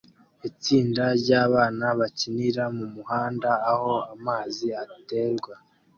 Itsinda 0.49 1.03
ryabana 1.21 1.87
bakinira 1.99 2.63
mumuhanda 2.77 3.51
aho 3.71 3.93
amazi 4.13 4.67
aterwa 4.95 5.53